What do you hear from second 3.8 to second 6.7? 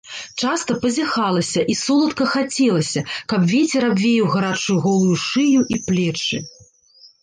абвеяў гарачую голую шыю і плечы.